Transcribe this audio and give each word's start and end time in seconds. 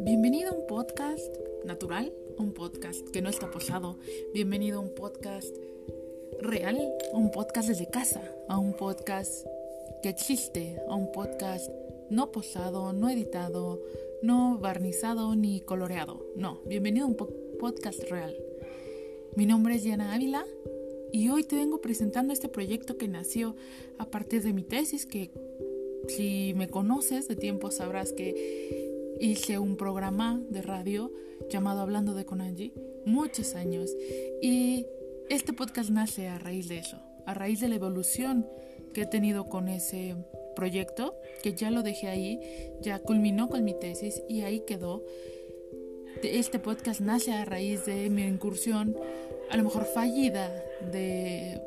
Bienvenido 0.00 0.50
a 0.50 0.54
un 0.54 0.66
podcast 0.68 1.36
natural, 1.64 2.12
un 2.38 2.52
podcast 2.52 3.08
que 3.10 3.20
no 3.20 3.28
está 3.28 3.50
posado. 3.50 3.98
Bienvenido 4.32 4.78
a 4.78 4.82
un 4.82 4.94
podcast 4.94 5.56
real, 6.40 6.78
un 7.12 7.30
podcast 7.32 7.68
desde 7.68 7.88
casa, 7.90 8.22
a 8.48 8.58
un 8.58 8.74
podcast 8.74 9.46
que 10.02 10.10
existe, 10.10 10.80
a 10.88 10.94
un 10.94 11.10
podcast 11.10 11.68
no 12.08 12.30
posado, 12.30 12.92
no 12.92 13.08
editado, 13.08 13.82
no 14.22 14.58
barnizado 14.58 15.34
ni 15.34 15.60
coloreado. 15.60 16.24
No, 16.36 16.60
bienvenido 16.66 17.06
a 17.06 17.08
un 17.08 17.16
podcast 17.58 18.00
real. 18.10 18.36
Mi 19.34 19.46
nombre 19.46 19.74
es 19.74 19.82
Diana 19.82 20.14
Ávila 20.14 20.44
y 21.14 21.28
hoy 21.28 21.44
te 21.44 21.54
vengo 21.54 21.80
presentando 21.80 22.32
este 22.32 22.48
proyecto 22.48 22.98
que 22.98 23.06
nació 23.06 23.54
a 23.98 24.10
partir 24.10 24.42
de 24.42 24.52
mi 24.52 24.64
tesis, 24.64 25.06
que 25.06 25.30
si 26.08 26.54
me 26.56 26.68
conoces 26.68 27.28
de 27.28 27.36
tiempo 27.36 27.70
sabrás 27.70 28.12
que 28.12 29.14
hice 29.20 29.58
un 29.60 29.76
programa 29.76 30.42
de 30.50 30.60
radio 30.60 31.12
llamado 31.48 31.82
Hablando 31.82 32.14
de 32.14 32.24
Konanji 32.24 32.72
muchos 33.06 33.54
años 33.54 33.94
y 34.42 34.86
este 35.28 35.52
podcast 35.52 35.90
nace 35.90 36.26
a 36.26 36.40
raíz 36.40 36.66
de 36.68 36.78
eso, 36.78 36.98
a 37.26 37.32
raíz 37.32 37.60
de 37.60 37.68
la 37.68 37.76
evolución 37.76 38.44
que 38.92 39.02
he 39.02 39.06
tenido 39.06 39.44
con 39.44 39.68
ese 39.68 40.16
proyecto, 40.56 41.14
que 41.44 41.54
ya 41.54 41.70
lo 41.70 41.84
dejé 41.84 42.08
ahí, 42.08 42.40
ya 42.82 42.98
culminó 42.98 43.48
con 43.48 43.62
mi 43.62 43.78
tesis 43.78 44.20
y 44.28 44.40
ahí 44.40 44.64
quedó. 44.66 45.04
Este 46.24 46.58
podcast 46.58 47.00
nace 47.00 47.32
a 47.32 47.44
raíz 47.44 47.86
de 47.86 48.10
mi 48.10 48.22
incursión, 48.22 48.96
a 49.50 49.56
lo 49.56 49.64
mejor 49.64 49.84
fallida, 49.84 50.50
de 50.92 51.60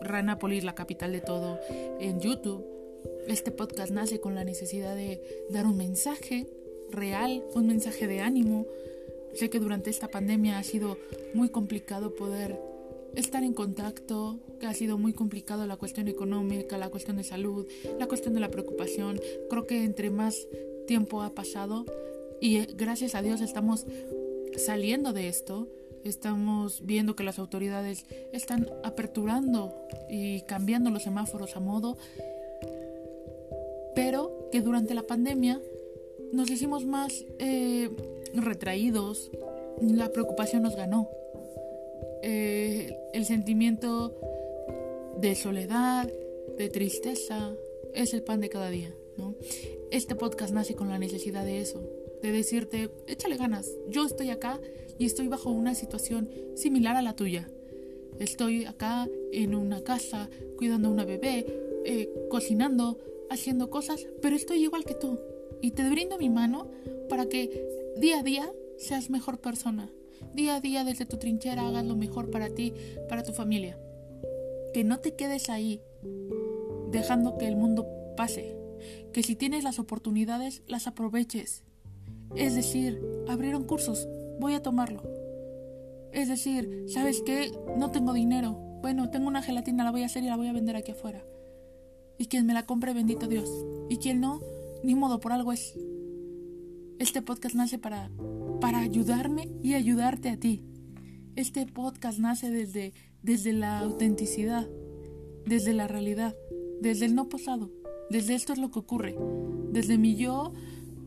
Ranápolis, 0.00 0.64
la 0.64 0.74
capital 0.74 1.12
de 1.12 1.20
todo, 1.20 1.58
en 2.00 2.20
YouTube. 2.20 2.64
Este 3.26 3.50
podcast 3.50 3.92
nace 3.92 4.20
con 4.20 4.34
la 4.34 4.44
necesidad 4.44 4.96
de 4.96 5.46
dar 5.50 5.66
un 5.66 5.76
mensaje 5.76 6.46
real, 6.90 7.44
un 7.54 7.66
mensaje 7.66 8.06
de 8.06 8.20
ánimo. 8.20 8.66
Sé 9.34 9.50
que 9.50 9.60
durante 9.60 9.90
esta 9.90 10.08
pandemia 10.08 10.58
ha 10.58 10.62
sido 10.62 10.98
muy 11.34 11.48
complicado 11.48 12.14
poder 12.14 12.58
estar 13.14 13.42
en 13.42 13.54
contacto, 13.54 14.40
que 14.60 14.66
ha 14.66 14.74
sido 14.74 14.98
muy 14.98 15.12
complicado 15.12 15.66
la 15.66 15.76
cuestión 15.76 16.08
económica, 16.08 16.78
la 16.78 16.90
cuestión 16.90 17.16
de 17.16 17.24
salud, 17.24 17.66
la 17.98 18.06
cuestión 18.06 18.34
de 18.34 18.40
la 18.40 18.48
preocupación. 18.48 19.20
Creo 19.50 19.66
que 19.66 19.84
entre 19.84 20.10
más 20.10 20.46
tiempo 20.86 21.22
ha 21.22 21.34
pasado 21.34 21.84
y 22.40 22.56
eh, 22.56 22.68
gracias 22.74 23.14
a 23.14 23.22
Dios 23.22 23.40
estamos 23.40 23.86
saliendo 24.56 25.12
de 25.12 25.28
esto, 25.28 25.68
estamos 26.04 26.84
viendo 26.84 27.16
que 27.16 27.24
las 27.24 27.38
autoridades 27.38 28.04
están 28.32 28.68
aperturando 28.84 29.74
y 30.08 30.42
cambiando 30.42 30.90
los 30.90 31.02
semáforos 31.02 31.56
a 31.56 31.60
modo, 31.60 31.96
pero 33.94 34.48
que 34.50 34.60
durante 34.60 34.94
la 34.94 35.02
pandemia 35.02 35.60
nos 36.32 36.50
hicimos 36.50 36.86
más 36.86 37.24
eh, 37.38 37.90
retraídos, 38.34 39.30
la 39.80 40.10
preocupación 40.10 40.62
nos 40.62 40.76
ganó. 40.76 41.08
Eh, 42.22 42.96
el 43.12 43.26
sentimiento 43.26 44.16
de 45.18 45.34
soledad, 45.34 46.08
de 46.56 46.68
tristeza, 46.68 47.52
es 47.94 48.14
el 48.14 48.22
pan 48.22 48.40
de 48.40 48.48
cada 48.48 48.70
día. 48.70 48.94
¿no? 49.16 49.34
Este 49.92 50.14
podcast 50.14 50.54
nace 50.54 50.74
con 50.74 50.88
la 50.88 50.98
necesidad 50.98 51.44
de 51.44 51.60
eso, 51.60 51.82
de 52.22 52.32
decirte, 52.32 52.88
échale 53.06 53.36
ganas, 53.36 53.70
yo 53.90 54.06
estoy 54.06 54.30
acá 54.30 54.58
y 54.98 55.04
estoy 55.04 55.28
bajo 55.28 55.50
una 55.50 55.74
situación 55.74 56.30
similar 56.54 56.96
a 56.96 57.02
la 57.02 57.14
tuya. 57.14 57.50
Estoy 58.18 58.64
acá 58.64 59.06
en 59.32 59.54
una 59.54 59.84
casa, 59.84 60.30
cuidando 60.56 60.88
a 60.88 60.92
una 60.92 61.04
bebé, 61.04 61.44
eh, 61.84 62.08
cocinando, 62.30 63.00
haciendo 63.28 63.68
cosas, 63.68 64.06
pero 64.22 64.34
estoy 64.34 64.62
igual 64.62 64.86
que 64.86 64.94
tú. 64.94 65.20
Y 65.60 65.72
te 65.72 65.86
brindo 65.86 66.16
mi 66.16 66.30
mano 66.30 66.70
para 67.10 67.26
que 67.26 67.92
día 67.98 68.20
a 68.20 68.22
día 68.22 68.50
seas 68.78 69.10
mejor 69.10 69.42
persona. 69.42 69.92
Día 70.32 70.56
a 70.56 70.60
día 70.62 70.84
desde 70.84 71.04
tu 71.04 71.18
trinchera 71.18 71.68
hagas 71.68 71.84
lo 71.84 71.96
mejor 71.96 72.30
para 72.30 72.48
ti, 72.48 72.72
para 73.10 73.24
tu 73.24 73.34
familia. 73.34 73.78
Que 74.72 74.84
no 74.84 75.00
te 75.00 75.12
quedes 75.16 75.50
ahí 75.50 75.82
dejando 76.90 77.36
que 77.36 77.46
el 77.46 77.56
mundo 77.56 77.86
pase. 78.16 78.61
Que 79.12 79.22
si 79.22 79.36
tienes 79.36 79.64
las 79.64 79.78
oportunidades, 79.78 80.62
las 80.66 80.86
aproveches. 80.86 81.62
Es 82.34 82.54
decir, 82.54 83.00
abrieron 83.28 83.64
cursos, 83.64 84.08
voy 84.40 84.54
a 84.54 84.62
tomarlo. 84.62 85.02
Es 86.12 86.28
decir, 86.28 86.84
¿sabes 86.88 87.22
qué? 87.24 87.52
No 87.76 87.90
tengo 87.90 88.12
dinero. 88.12 88.52
Bueno, 88.82 89.10
tengo 89.10 89.28
una 89.28 89.42
gelatina, 89.42 89.84
la 89.84 89.90
voy 89.90 90.02
a 90.02 90.06
hacer 90.06 90.24
y 90.24 90.26
la 90.26 90.36
voy 90.36 90.48
a 90.48 90.52
vender 90.52 90.76
aquí 90.76 90.92
afuera. 90.92 91.24
Y 92.18 92.26
quien 92.26 92.46
me 92.46 92.54
la 92.54 92.66
compre, 92.66 92.92
bendito 92.92 93.26
Dios. 93.28 93.50
Y 93.88 93.96
quien 93.98 94.20
no, 94.20 94.40
ni 94.82 94.94
modo, 94.94 95.20
por 95.20 95.32
algo 95.32 95.52
es. 95.52 95.74
Este 96.98 97.22
podcast 97.22 97.54
nace 97.54 97.78
para 97.78 98.10
para 98.62 98.78
ayudarme 98.78 99.50
y 99.60 99.74
ayudarte 99.74 100.28
a 100.28 100.36
ti. 100.36 100.62
Este 101.34 101.66
podcast 101.66 102.20
nace 102.20 102.48
desde, 102.48 102.94
desde 103.20 103.52
la 103.52 103.80
autenticidad, 103.80 104.68
desde 105.44 105.72
la 105.72 105.88
realidad, 105.88 106.36
desde 106.80 107.06
el 107.06 107.16
no 107.16 107.28
pasado, 107.28 107.72
desde 108.10 108.34
esto 108.34 108.52
es 108.52 108.58
lo 108.58 108.70
que 108.70 108.78
ocurre, 108.78 109.16
desde 109.70 109.98
mi 109.98 110.16
yo, 110.16 110.52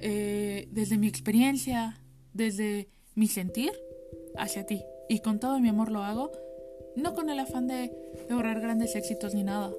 eh, 0.00 0.68
desde 0.70 0.98
mi 0.98 1.08
experiencia, 1.08 2.00
desde 2.32 2.88
mi 3.14 3.28
sentir 3.28 3.72
hacia 4.36 4.66
ti. 4.66 4.82
Y 5.08 5.20
con 5.20 5.40
todo 5.40 5.58
mi 5.60 5.68
amor 5.68 5.90
lo 5.90 6.02
hago, 6.02 6.32
no 6.96 7.14
con 7.14 7.30
el 7.30 7.38
afán 7.38 7.66
de 7.66 7.92
lograr 8.28 8.60
grandes 8.60 8.96
éxitos 8.96 9.34
ni 9.34 9.42
nada, 9.42 9.72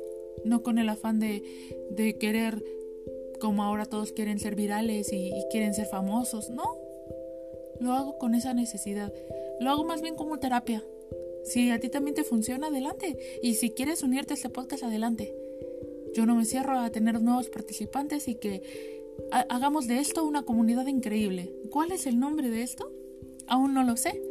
no 0.45 0.63
con 0.63 0.77
el 0.77 0.89
afán 0.89 1.19
de, 1.19 1.43
de 1.91 2.17
querer, 2.17 2.63
como 3.39 3.63
ahora 3.63 3.85
todos 3.85 4.11
quieren 4.11 4.39
ser 4.39 4.55
virales 4.55 5.11
y 5.11 5.31
quieren 5.49 5.73
ser 5.73 5.87
famosos, 5.87 6.49
no, 6.49 6.77
lo 7.79 7.93
hago 7.93 8.17
con 8.17 8.35
esa 8.35 8.53
necesidad. 8.53 9.13
Lo 9.59 9.69
hago 9.69 9.83
más 9.83 10.01
bien 10.01 10.15
como 10.15 10.39
terapia. 10.39 10.83
Si 11.43 11.69
a 11.71 11.79
ti 11.79 11.89
también 11.89 12.15
te 12.15 12.23
funciona, 12.23 12.67
adelante. 12.67 13.17
Y 13.41 13.55
si 13.55 13.71
quieres 13.71 14.03
unirte 14.03 14.33
a 14.33 14.35
este 14.35 14.49
podcast, 14.49 14.83
adelante. 14.83 15.35
Yo 16.13 16.25
no 16.25 16.35
me 16.35 16.45
cierro 16.45 16.79
a 16.79 16.89
tener 16.89 17.21
nuevos 17.21 17.49
participantes 17.49 18.27
y 18.27 18.35
que 18.35 18.61
hagamos 19.49 19.87
de 19.87 19.99
esto 19.99 20.23
una 20.23 20.43
comunidad 20.43 20.87
increíble. 20.87 21.53
¿Cuál 21.69 21.91
es 21.91 22.05
el 22.05 22.19
nombre 22.19 22.49
de 22.49 22.63
esto? 22.63 22.91
Aún 23.47 23.73
no 23.73 23.83
lo 23.83 23.97
sé. 23.97 24.21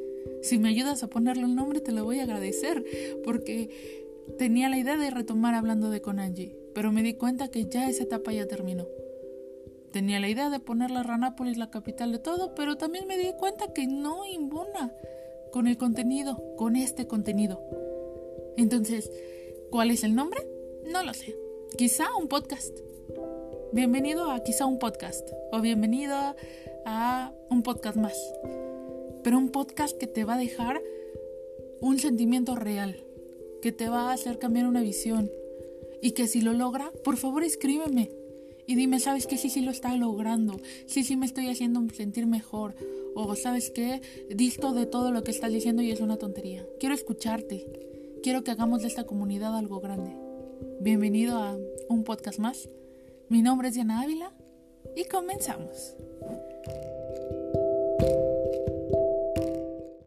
Si 0.42 0.58
me 0.58 0.68
ayudas 0.68 1.02
a 1.02 1.08
ponerle 1.08 1.44
un 1.44 1.54
nombre, 1.54 1.80
te 1.80 1.92
lo 1.92 2.04
voy 2.04 2.20
a 2.20 2.24
agradecer, 2.24 2.84
porque 3.24 3.70
tenía 4.38 4.68
la 4.68 4.78
idea 4.78 4.96
de 4.96 5.10
retomar 5.10 5.54
hablando 5.54 5.90
de 5.90 6.00
Konanji, 6.00 6.54
pero 6.74 6.92
me 6.92 7.02
di 7.02 7.14
cuenta 7.14 7.48
que 7.48 7.66
ya 7.66 7.88
esa 7.88 8.04
etapa 8.04 8.32
ya 8.32 8.46
terminó. 8.46 8.86
Tenía 9.92 10.20
la 10.20 10.28
idea 10.28 10.48
de 10.48 10.58
poner 10.58 10.90
la 10.90 11.02
Ranápolis 11.02 11.58
la 11.58 11.70
capital 11.70 12.12
de 12.12 12.18
todo, 12.18 12.54
pero 12.54 12.76
también 12.76 13.06
me 13.06 13.18
di 13.18 13.32
cuenta 13.38 13.72
que 13.72 13.86
no 13.86 14.24
imbuna 14.26 14.92
con 15.50 15.66
el 15.66 15.76
contenido, 15.76 16.42
con 16.56 16.76
este 16.76 17.06
contenido. 17.06 17.60
Entonces, 18.56 19.10
¿cuál 19.70 19.90
es 19.90 20.02
el 20.02 20.14
nombre? 20.14 20.40
No 20.90 21.02
lo 21.02 21.12
sé. 21.12 21.36
Quizá 21.76 22.06
un 22.18 22.28
podcast. 22.28 22.78
Bienvenido 23.72 24.30
a 24.30 24.42
quizá 24.44 24.66
un 24.66 24.78
podcast 24.78 25.28
o 25.50 25.60
bienvenido 25.60 26.14
a 26.84 27.32
un 27.48 27.62
podcast 27.62 27.96
más. 27.96 28.16
Pero 29.24 29.38
un 29.38 29.48
podcast 29.48 29.96
que 29.96 30.06
te 30.06 30.24
va 30.24 30.34
a 30.34 30.38
dejar 30.38 30.82
un 31.80 31.98
sentimiento 31.98 32.56
real, 32.56 33.02
que 33.62 33.72
te 33.72 33.88
va 33.88 34.10
a 34.10 34.12
hacer 34.12 34.38
cambiar 34.38 34.66
una 34.66 34.82
visión 34.82 35.30
y 36.02 36.12
que 36.12 36.26
si 36.26 36.42
lo 36.42 36.52
logra, 36.52 36.92
por 37.04 37.16
favor 37.16 37.42
escríbeme 37.42 38.10
y 38.66 38.74
dime, 38.74 39.00
¿sabes 39.00 39.26
qué? 39.26 39.38
Sí, 39.38 39.48
sí 39.48 39.60
lo 39.60 39.70
está 39.70 39.96
logrando. 39.96 40.60
Sí, 40.86 41.04
sí 41.04 41.16
me 41.16 41.26
estoy 41.26 41.48
haciendo 41.48 41.82
sentir 41.94 42.26
mejor. 42.26 42.74
O, 43.14 43.34
¿sabes 43.34 43.70
qué? 43.70 44.00
Disto 44.30 44.72
de 44.72 44.86
todo 44.86 45.10
lo 45.10 45.24
que 45.24 45.30
estás 45.30 45.52
diciendo 45.52 45.82
y 45.82 45.90
es 45.90 46.00
una 46.00 46.18
tontería. 46.18 46.66
Quiero 46.78 46.94
escucharte. 46.94 47.66
Quiero 48.22 48.44
que 48.44 48.50
hagamos 48.50 48.82
de 48.82 48.88
esta 48.88 49.04
comunidad 49.04 49.56
algo 49.56 49.80
grande. 49.80 50.21
Bienvenido 50.80 51.42
a 51.42 51.56
un 51.88 52.04
podcast 52.04 52.38
más. 52.38 52.68
Mi 53.28 53.42
nombre 53.42 53.68
es 53.68 53.74
Diana 53.74 54.02
Ávila 54.02 54.32
y 54.96 55.04
comenzamos. 55.04 55.96